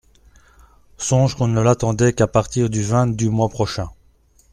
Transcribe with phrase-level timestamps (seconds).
[0.97, 3.91] Songe qu’on ne l’attendait qu’à partir du vingt du mois prochain!